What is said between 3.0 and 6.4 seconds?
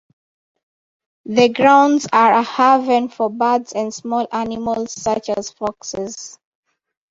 for birds and small animals such as foxes.